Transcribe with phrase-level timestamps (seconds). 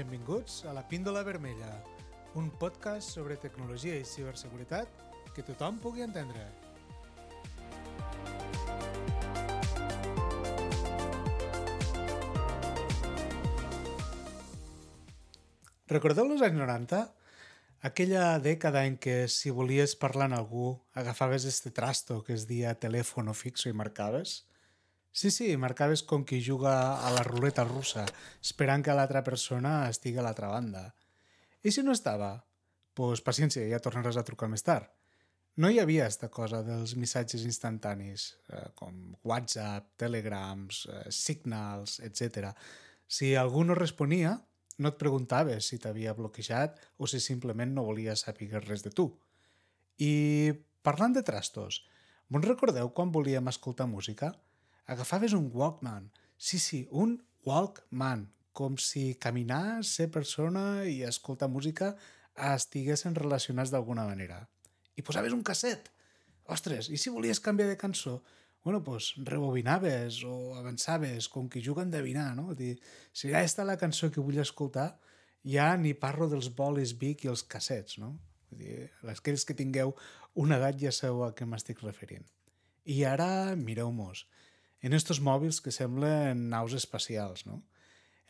[0.00, 1.68] Benvinguts a la Píndola Vermella,
[2.32, 4.88] un podcast sobre tecnologia i ciberseguretat
[5.36, 6.40] que tothom pugui entendre.
[15.92, 17.02] Recordeu els anys 90?
[17.84, 22.72] Aquella dècada en què si volies parlar amb algú agafaves este trasto que es dia
[22.72, 24.46] telèfon fixo i marcaves?
[25.12, 28.04] Sí, sí, marcaves com qui juga a la ruleta russa,
[28.40, 30.84] esperant que l'altra persona estigui a l'altra banda.
[31.66, 32.36] I si no estava?
[32.94, 34.86] Pues, paciència, ja tornaràs a trucar més tard.
[35.60, 42.54] No hi havia esta cosa dels missatges instantanis, eh, com WhatsApp, Telegrams, eh, Signals, etc.
[43.08, 44.36] Si algú no responia,
[44.78, 49.10] no et preguntaves si t'havia bloquejat o si simplement no volia saber res de tu.
[49.98, 50.54] I
[50.86, 51.82] parlant de trastos,
[52.30, 54.32] vos recordeu quan volíem escoltar música?
[54.90, 56.10] Agafaves un Walkman.
[56.36, 58.26] Sí, sí, un Walkman.
[58.52, 61.94] Com si caminar, ser persona i escoltar música
[62.50, 64.42] estiguessin relacionats d'alguna manera.
[64.98, 65.92] I posaves un casset.
[66.50, 68.18] Ostres, i si volies canviar de cançó?
[68.62, 72.54] bueno, pues rebobinaves o avançaves, com que juga a endevinar, no?
[72.54, 72.76] Dir,
[73.12, 74.98] si ja està la cançó que vull escoltar,
[75.44, 78.18] ja ni parlo dels bolis Vic i els cassets, no?
[78.50, 79.94] Vull dir, aquells que tingueu
[80.34, 82.26] una edat ja sabeu a què m'estic referint.
[82.84, 84.26] I ara, mireu-mos,
[84.80, 87.60] en estos mòbils que semblen naus espacials, no?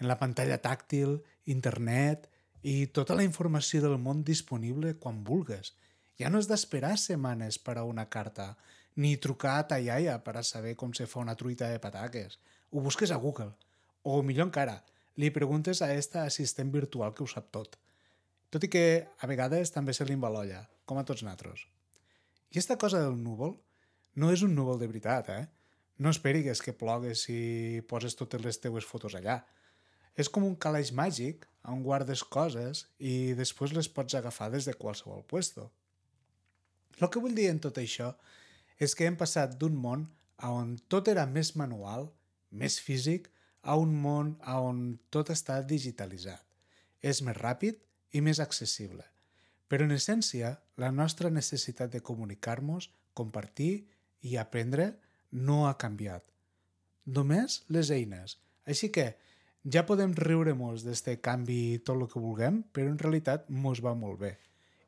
[0.00, 2.26] En la pantalla tàctil, internet
[2.62, 5.74] i tota la informació del món disponible quan vulgues.
[6.18, 8.54] Ja no has d'esperar setmanes per a una carta,
[8.96, 12.38] ni trucar a ta iaia per a saber com se fa una truita de pataques.
[12.70, 13.52] Ho busques a Google.
[14.02, 14.80] O, millor encara,
[15.16, 17.76] li preguntes a esta assistent virtual que ho sap tot.
[18.50, 18.84] Tot i que
[19.20, 21.66] a vegades també se li l'olla, com a tots natros.
[22.50, 23.54] I esta cosa del núvol
[24.16, 25.46] no és un núvol de veritat, eh?
[26.00, 29.42] No esperigues que plogues si poses totes les teues fotos allà.
[30.16, 34.72] És com un calaix màgic on guardes coses i després les pots agafar des de
[34.80, 35.68] qualsevol puesto.
[37.00, 38.14] El que vull dir en tot això
[38.80, 40.06] és que hem passat d'un món
[40.48, 42.08] on tot era més manual,
[42.50, 43.28] més físic,
[43.60, 46.40] a un món on tot està digitalitzat.
[47.04, 47.76] És més ràpid
[48.16, 49.04] i més accessible.
[49.68, 53.84] Però en essència, la nostra necessitat de comunicar-nos, compartir
[54.24, 54.94] i aprendre
[55.30, 56.24] no ha canviat.
[57.06, 58.38] Només les eines.
[58.66, 59.14] Així que
[59.64, 64.20] ja podem riure-nos d'este canvi tot el que vulguem, però en realitat mos va molt
[64.20, 64.34] bé.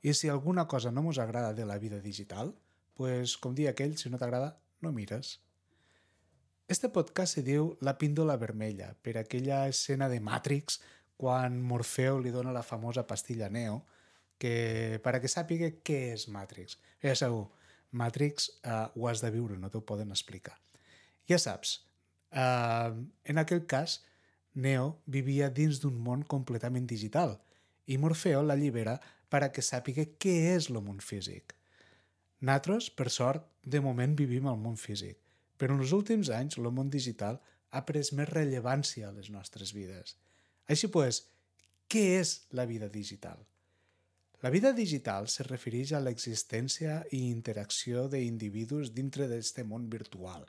[0.02, 2.54] I si alguna cosa no mos agrada de la vida digital,
[2.94, 5.40] pues, com dia aquell, si no t'agrada, no mires.
[6.68, 10.80] Este podcast se diu La píndola vermella, per aquella escena de Matrix
[11.16, 13.82] quan Morfeo li dona la famosa pastilla Neo,
[14.38, 16.78] que per a que sàpiga què és Matrix.
[17.04, 17.44] Ja sabeu,
[17.92, 20.56] Matrix uh, ho has de viure, no t'ho poden explicar.
[21.28, 21.76] Ja saps,
[22.32, 22.92] uh,
[23.28, 24.00] en aquell cas,
[24.54, 27.38] Neo vivia dins d'un món completament digital
[27.88, 28.98] i Morfeo l'allibera
[29.32, 31.54] per a que sàpiga què és el món físic.
[32.40, 35.16] Natros, per sort, de moment vivim al món físic,
[35.56, 37.38] però en els últims anys el món digital
[37.72, 40.16] ha pres més rellevància a les nostres vides.
[40.68, 41.22] Així pues,
[41.88, 43.38] què és la vida digital?
[44.42, 50.46] La vida digital se refereix a l'existència i interacció d'individus dintre d'aquest món virtual,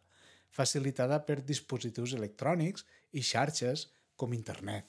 [0.50, 3.88] facilitada per dispositius electrònics i xarxes
[4.18, 4.88] com internet.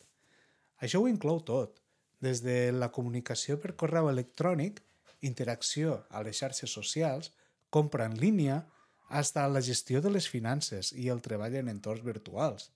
[0.81, 1.83] Això ho inclou tot,
[2.25, 4.81] des de la comunicació per correu electrònic
[5.25, 7.33] interacció a les xarxes socials,
[7.71, 8.63] compra en línia,
[9.09, 12.71] hasta la gestió de les finances i el treball en entorns virtuals.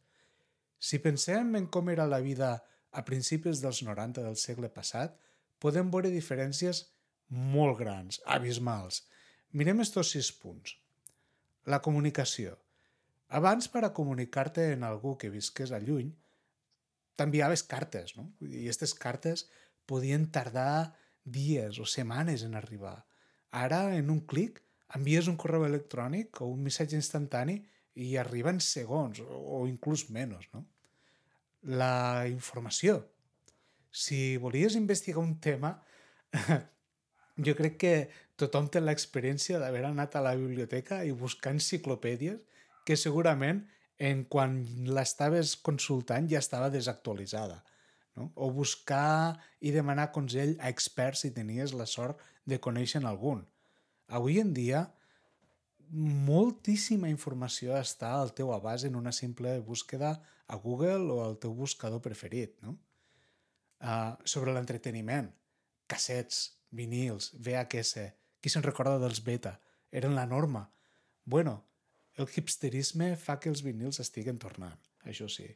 [0.78, 2.50] Si pensem en com era la vida
[2.92, 5.16] a principis dels 90 del segle passat,
[5.62, 6.84] podem veure diferències
[7.28, 9.02] molt grans, abismals.
[9.52, 10.76] Mirem estos sis punts.
[11.68, 12.56] La comunicació.
[13.28, 16.14] Abans, per a comunicar-te en algú que visqués a lluny,
[17.18, 18.30] t'enviaves cartes, no?
[18.40, 19.48] I aquestes cartes
[19.88, 20.94] podien tardar
[21.24, 22.96] dies o setmanes en arribar.
[23.50, 24.62] Ara, en un clic,
[24.96, 27.58] envies un correu electrònic o un missatge instantani
[27.98, 30.64] i arriba en segons o inclús menys, no?
[31.68, 33.02] La informació.
[33.98, 35.72] Si volies investigar un tema,
[37.46, 37.94] jo crec que
[38.38, 42.38] tothom té l'experiència d'haver anat a la biblioteca i buscar enciclopèdies
[42.86, 43.64] que segurament
[43.98, 47.58] en quan l'estaves consultant ja estava desactualitzada
[48.14, 48.30] no?
[48.34, 53.42] o buscar i demanar consell a experts si tenies la sort de conèixer algun.
[54.08, 54.86] Avui en dia,
[55.90, 60.14] moltíssima informació està al teu abast en una simple búsqueda
[60.46, 62.54] a Google o al teu buscador preferit.
[62.62, 62.78] No?
[63.78, 65.28] Uh, sobre l'entreteniment,
[65.86, 66.40] cassets,
[66.74, 68.08] vinils, VHS,
[68.42, 69.54] qui se'n recorda dels beta?
[69.94, 70.64] Eren la norma.
[71.24, 71.54] Bueno,
[72.18, 75.46] el hipsterisme fa que els vinils estiguen tornant, això sí.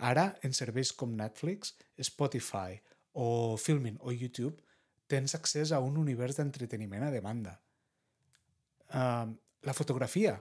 [0.00, 2.80] Ara, en serveis com Netflix, Spotify
[3.12, 4.62] o Filmin o YouTube,
[5.10, 7.58] tens accés a un univers d'entreteniment a demanda.
[8.90, 9.28] Uh,
[9.66, 10.38] la fotografia.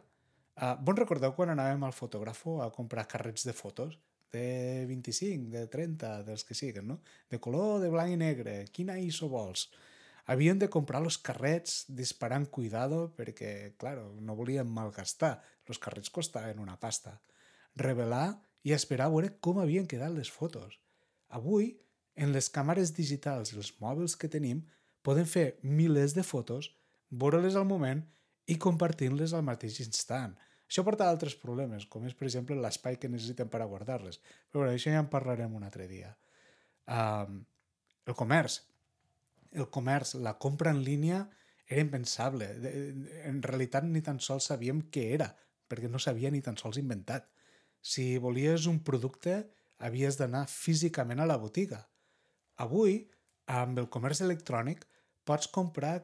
[0.55, 3.97] Uh, bon recordeu quan anàvem al fotògrafo a comprar carrets de fotos?
[4.33, 6.99] De 25, de 30, dels que siguen, no?
[7.29, 8.59] De color, de blanc i negre.
[8.73, 9.69] Quina ISO vols?
[10.29, 15.39] Havien de comprar els carrets disparant cuidado perquè, claro, no volien malgastar.
[15.69, 17.15] Els carrets costaven una pasta.
[17.77, 20.77] Revelar i esperar a veure com havien quedat les fotos.
[21.29, 21.71] Avui,
[22.15, 24.61] en les càmeres digitals i els mòbils que tenim,
[25.05, 26.69] podem fer milers de fotos,
[27.09, 28.01] veure-les al moment
[28.49, 30.35] i compartir-les al mateix instant.
[30.69, 34.19] Això porta a altres problemes, com és, per exemple, l'espai que necessiten per a guardar-les.
[34.51, 36.11] Però bueno, això ja en parlarem un altre dia.
[36.85, 37.39] Um,
[38.05, 38.59] el comerç.
[39.57, 41.23] El comerç, la compra en línia
[41.65, 42.51] era impensable.
[43.25, 45.31] En realitat ni tan sols sabíem què era,
[45.69, 47.25] perquè no s'havia ni tan sols inventat.
[47.81, 49.39] Si volies un producte,
[49.81, 51.81] havies d'anar físicament a la botiga.
[52.61, 52.99] Avui,
[53.49, 54.85] amb el comerç electrònic,
[55.25, 56.03] pots comprar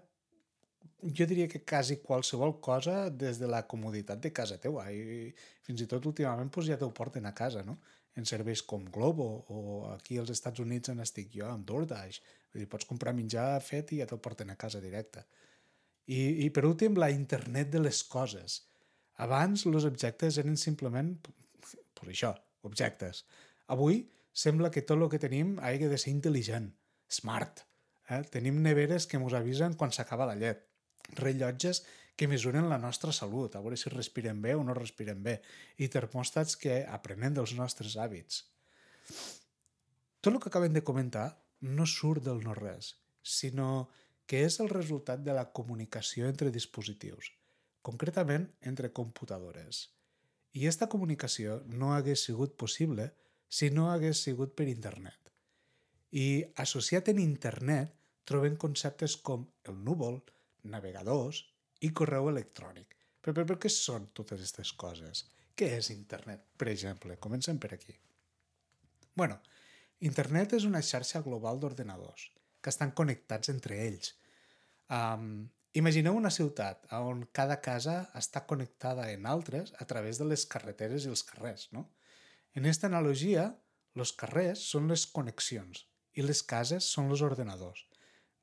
[1.01, 5.29] jo diria que quasi qualsevol cosa des de la comoditat de casa teua i
[5.65, 7.77] fins i tot últimament pues, ja t'ho porten a casa, no?
[8.15, 9.61] En serveis com Globo o
[9.91, 12.21] aquí als Estats Units on estic jo, amb DoorDash.
[12.53, 15.25] Vull dir, pots comprar menjar fet i ja te'l porten a casa directe.
[16.07, 18.61] I, I per últim, la internet de les coses.
[19.25, 21.11] Abans els objectes eren simplement
[21.95, 22.31] per això,
[22.67, 23.23] objectes.
[23.73, 24.03] Avui
[24.35, 26.69] sembla que tot el que tenim hagi de ser intel·ligent,
[27.19, 27.63] smart.
[28.11, 28.21] Eh?
[28.31, 30.61] Tenim neveres que ens avisen quan s'acaba la llet,
[31.13, 31.83] rellotges
[32.15, 35.41] que mesuren la nostra salut, a veure si respirem bé o no respirem bé,
[35.77, 38.45] i termòstats que aprenem dels nostres hàbits.
[40.21, 41.27] Tot el que acabem de comentar
[41.61, 43.89] no surt del no-res, sinó
[44.25, 47.29] que és el resultat de la comunicació entre dispositius,
[47.85, 49.89] concretament entre computadores.
[50.55, 53.11] I aquesta comunicació no hagués sigut possible
[53.49, 55.19] si no hagués sigut per internet.
[56.15, 57.91] I associat en internet
[58.25, 60.21] trobem conceptes com el núvol,
[60.71, 61.43] navegadors
[61.81, 62.95] i correu electrònic.
[63.21, 65.25] Però, però, però què són totes aquestes coses?
[65.55, 67.17] Què és internet, per exemple?
[67.21, 67.95] Comencem per aquí.
[69.15, 69.39] bueno,
[70.03, 72.29] internet és una xarxa global d'ordenadors
[72.61, 74.15] que estan connectats entre ells.
[74.91, 80.45] Um, Imagineu una ciutat on cada casa està connectada en altres a través de les
[80.47, 81.89] carreteres i els carrers, no?
[82.55, 83.49] En aquesta analogia,
[83.99, 85.83] els carrers són les connexions
[86.15, 87.81] i les cases són els ordenadors.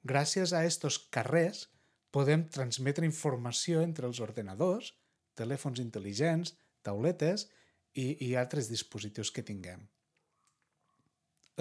[0.04, 1.70] Gràcies a estos carrers
[2.12, 4.92] podem transmetre informació entre els ordenadors,
[5.38, 6.54] telèfons intel·ligents,
[6.84, 7.46] tauletes
[7.94, 9.82] i, i altres dispositius que tinguem.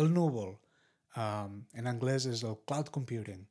[0.02, 0.54] El núvol,
[1.20, 3.44] um, en anglès és el cloud computing,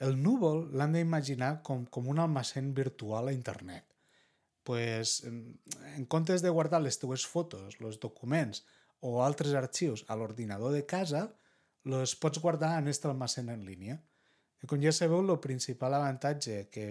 [0.00, 3.84] el núvol l'hem d'imaginar com, com un almacén virtual a internet.
[4.64, 8.62] Pues, en comptes de guardar les teues fotos, els documents
[9.04, 11.26] o altres arxius a l'ordinador de casa,
[11.84, 13.98] els pots guardar en aquest almacén en línia.
[14.68, 16.90] Com ja sabeu, el principal avantatge que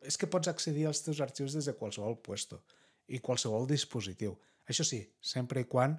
[0.00, 2.62] és que pots accedir als teus arxius des de qualsevol puesto
[3.08, 4.38] i qualsevol dispositiu.
[4.64, 5.98] Això sí, sempre i quan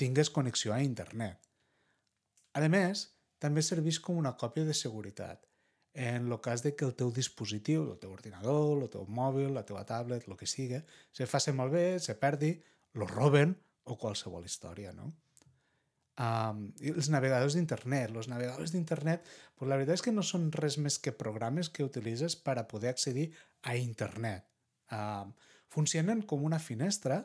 [0.00, 1.38] tingues connexió a internet.
[2.56, 3.06] A més,
[3.38, 5.46] també serveix com una còpia de seguretat
[5.94, 9.64] en el cas de que el teu dispositiu, el teu ordinador, el teu mòbil, la
[9.66, 10.78] teva tablet, el que sigui,
[11.12, 12.52] se faci malbé, se perdi,
[12.94, 15.10] lo roben o qualsevol història, no?
[16.20, 18.10] Um, els navegadors d'internet.
[18.12, 19.24] Els navegadors d'internet,
[19.56, 22.66] pues la veritat és que no són res més que programes que utilitzes per a
[22.68, 23.30] poder accedir
[23.64, 24.44] a internet.
[24.92, 25.32] Um,
[25.72, 27.22] funcionen com una finestra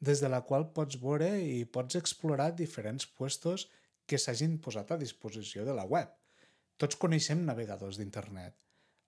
[0.00, 3.66] des de la qual pots veure i pots explorar diferents puestos
[4.08, 6.08] que s'hagin posat a disposició de la web.
[6.80, 8.56] Tots coneixem navegadors d'internet.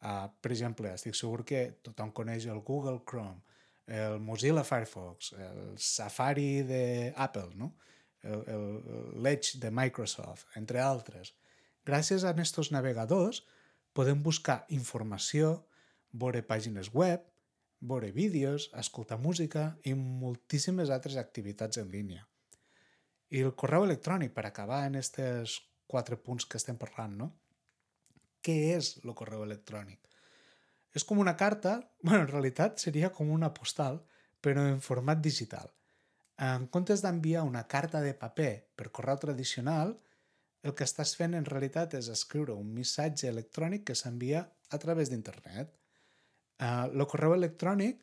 [0.01, 3.41] Uh, per exemple, estic segur que tothom coneix el Google Chrome,
[3.87, 7.73] el Mozilla Firefox, el Safari d'Apple, no?
[8.23, 11.33] l'Edge de Microsoft, entre altres.
[11.87, 13.43] Gràcies a aquests navegadors
[13.97, 15.67] podem buscar informació,
[16.13, 17.25] veure pàgines web,
[17.81, 22.27] veure vídeos, escoltar música i moltíssimes altres activitats en línia.
[23.31, 27.33] I el correu electrònic, per acabar en aquests quatre punts que estem parlant, no?
[28.45, 30.01] Què és el correu electrònic?
[30.95, 34.03] És com una carta, bueno, en realitat seria com una postal,
[34.41, 35.71] però en format digital.
[36.41, 39.93] En comptes d'enviar una carta de paper per correu tradicional,
[40.65, 45.11] el que estàs fent en realitat és escriure un missatge electrònic que s'envia a través
[45.13, 45.73] d'internet.
[46.61, 48.01] Uh, el correu electrònic,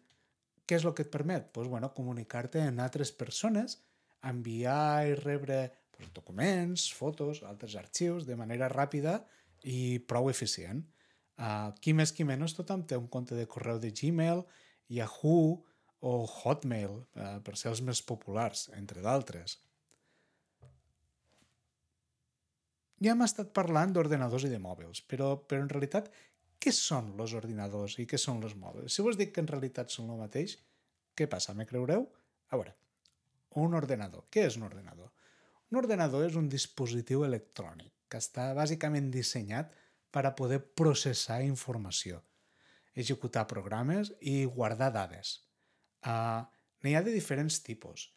[0.67, 1.49] què és el que et permet?
[1.53, 3.79] Pues, bueno, comunicar-te amb altres persones
[4.27, 5.59] enviar i rebre
[5.95, 9.21] pues, documents, fotos, altres arxius de manera ràpida
[9.63, 10.83] i prou eficient.
[11.37, 14.41] Uh, qui més qui menys tothom té un compte de correu de Gmail,
[14.89, 15.61] Yahoo
[15.99, 19.57] o Hotmail, eh, per ser els més populars, entre d'altres.
[23.01, 26.09] Ja hem estat parlant d'ordenadors i de mòbils, però, però en realitat,
[26.57, 28.93] què són els ordinadors i què són els mòbils?
[28.93, 30.57] Si vos dic que en realitat són el mateix,
[31.17, 31.53] què passa?
[31.53, 32.07] Me creureu?
[32.49, 32.73] A veure,
[33.61, 34.25] un ordenador.
[34.33, 35.11] Què és un ordenador?
[35.69, 39.73] Un ordenador és un dispositiu electrònic que està bàsicament dissenyat
[40.11, 42.21] per a poder processar informació,
[42.95, 45.46] executar programes i guardar dades.
[46.05, 46.45] Uh,
[46.85, 48.07] N'hi ha de diferents tipus.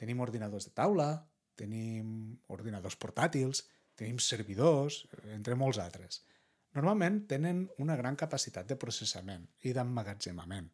[0.00, 1.08] Tenim ordinadors de taula,
[1.56, 3.64] tenim ordinadors portàtils,
[3.96, 6.20] tenim servidors, entre molts altres.
[6.76, 10.68] Normalment tenen una gran capacitat de processament i d'emmagatzemament.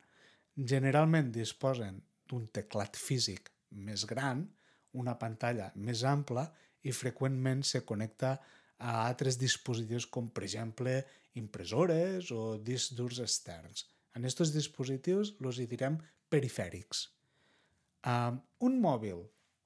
[0.73, 1.99] Generalment disposen
[2.29, 3.50] d'un teclat físic
[3.88, 4.45] més gran,
[4.99, 6.47] una pantalla més ampla
[6.83, 8.37] i freqüentment se connecta
[8.79, 11.00] a altres dispositius com, per exemple,
[11.38, 13.87] impressores o discs durs externs.
[14.19, 15.97] En aquests dispositius els hi direm
[16.33, 17.07] perifèrics.
[18.09, 19.23] Um, un mòbil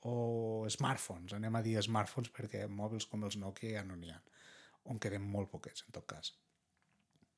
[0.08, 4.18] o smartphones, anem a dir smartphones perquè mòbils com els Nokia ja no n'hi ha,
[4.92, 6.32] on queden molt poquets en tot cas.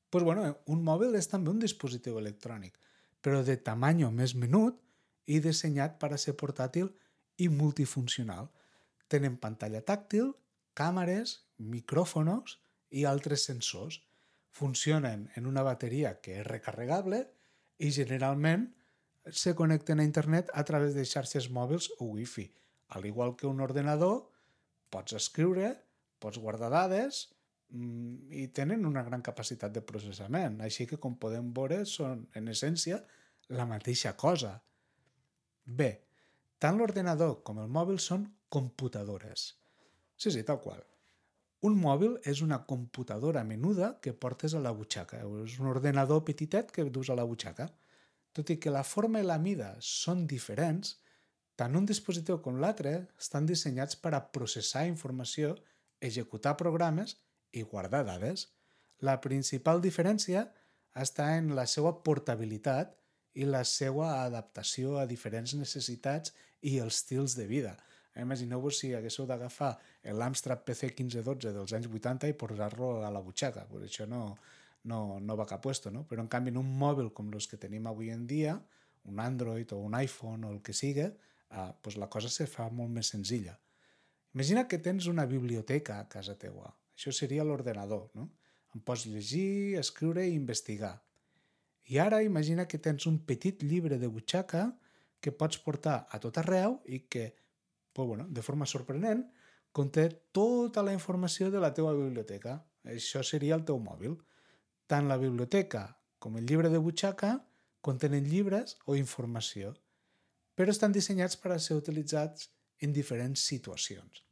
[0.09, 2.77] Pues bueno, un mòbil és també un dispositiu electrònic,
[3.21, 4.81] però de tamany més menut
[5.25, 6.91] i dissenyat per a ser portàtil
[7.41, 8.49] i multifuncional.
[9.09, 10.31] Tenen pantalla tàctil,
[10.77, 12.57] càmeres, micròfonos
[12.91, 13.99] i altres sensors.
[14.55, 17.25] Funcionen en una bateria que és recarregable
[17.83, 18.69] i generalment
[19.31, 22.45] se connecten a internet a través de xarxes mòbils o wifi.
[22.95, 24.29] Al igual que un ordenador,
[24.93, 25.73] pots escriure,
[26.23, 27.25] pots guardar dades
[27.73, 30.61] mmm, i tenen una gran capacitat de processament.
[30.61, 33.01] Així que, com podem veure, són, en essència,
[33.49, 34.55] la mateixa cosa.
[35.65, 35.91] Bé,
[36.61, 39.49] tant l'ordenador com el mòbil són computadores.
[40.15, 40.85] Sí, sí, tal qual.
[41.65, 45.21] Un mòbil és una computadora menuda que portes a la butxaca.
[45.45, 47.69] És un ordenador petitet que dus a la butxaca.
[48.35, 50.97] Tot i que la forma i la mida són diferents,
[51.55, 55.55] tant un dispositiu com l'altre estan dissenyats per a processar informació,
[56.01, 57.15] executar programes
[57.55, 58.49] i guardar dades.
[59.01, 60.45] La principal diferència
[61.05, 62.93] està en la seva portabilitat
[63.35, 67.75] i la seva adaptació a diferents necessitats i els estils de vida.
[68.15, 69.73] Imagineu-vos si haguéssiu d'agafar
[70.15, 73.65] l'Amstrad PC 1512 dels anys 80 i posar-lo a la butxaca.
[73.67, 74.37] Pues això no,
[74.85, 76.05] no, no va cap puesto, no?
[76.07, 78.55] Però en canvi en un mòbil com els que tenim avui en dia,
[79.05, 81.11] un Android o un iPhone o el que siga,
[81.51, 83.57] eh, pues la cosa se fa molt més senzilla.
[84.35, 86.73] Imagina que tens una biblioteca a casa teua.
[86.95, 88.29] Això seria l'ordenador, no?
[88.75, 90.97] En pots llegir, escriure i investigar.
[91.91, 94.65] I ara imagina que tens un petit llibre de butxaca
[95.21, 97.29] que pots portar a tot arreu i que,
[97.95, 99.21] pues bueno, de forma sorprenent,
[99.71, 102.57] conté tota la informació de la teva biblioteca.
[102.83, 104.17] Això seria el teu mòbil.
[104.91, 105.85] Tant la biblioteca
[106.19, 107.31] com el llibre de butxaca
[107.79, 109.71] contenen llibres o informació,
[110.59, 112.49] però estan dissenyats per a ser utilitzats
[112.83, 114.25] en diferents situacions.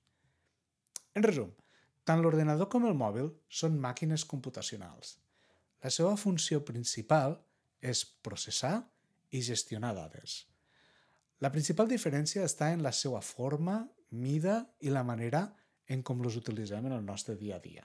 [1.15, 1.55] En resum,
[2.03, 5.21] tant l'ordenador com el mòbil són màquines computacionals.
[5.79, 7.39] La seva funció principal
[7.79, 8.81] és processar
[9.31, 10.41] i gestionar dades.
[11.43, 13.81] La principal diferència està en la seva forma,
[14.15, 15.41] mida i la manera
[15.91, 17.83] en com els utilitzem en el nostre dia a dia.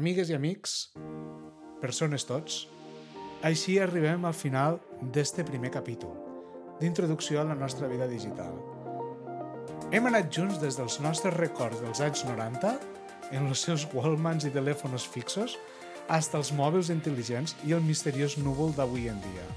[0.00, 0.76] Amigues i amics,
[1.82, 2.62] persones tots,
[3.44, 4.80] així arribem al final
[5.12, 6.16] d'este primer capítol,
[6.80, 8.56] d'introducció a la nostra vida digital.
[9.92, 12.72] Hem anat junts des dels nostres records dels anys 90,
[13.36, 15.60] en els seus Wallmans i telèfons fixos,
[16.08, 19.50] hasta els mòbils intel·ligents i el misteriós núvol d'avui en dia.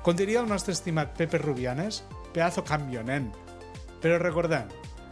[0.00, 2.02] Com diria el nostre estimat Pepe Rubianes,
[2.32, 3.26] pedazo cambio, nen.
[4.00, 4.70] Però recordem,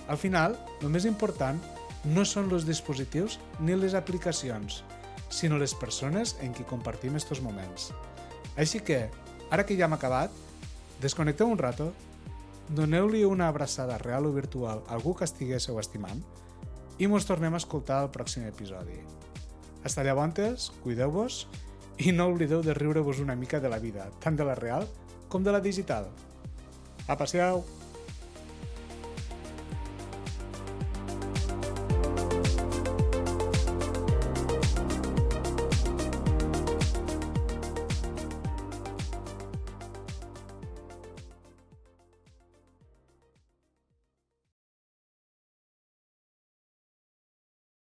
[0.09, 1.61] al final, el més important
[2.09, 4.81] no són els dispositius ni les aplicacions,
[5.29, 7.91] sinó les persones en qui compartim estos moments.
[8.57, 9.11] Així que,
[9.53, 10.33] ara que ja hem acabat,
[11.03, 11.93] desconnecteu un rato,
[12.73, 16.25] doneu-li una abraçada real o virtual a algú que estiguéssiu estimant
[16.99, 18.97] i mos tornem a escoltar al pròxim episodi.
[19.85, 21.47] Hasta llavors, cuideu-vos
[21.99, 24.87] i no oblideu de riure-vos una mica de la vida, tant de la real
[25.29, 26.09] com de la digital.
[27.09, 27.65] A passeu!